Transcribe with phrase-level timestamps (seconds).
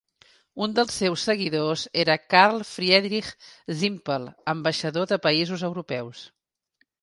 [0.65, 3.29] Un dels seus seguidors era Carl-Friedich
[3.83, 6.25] Zimpel, ambaixador de països europeus.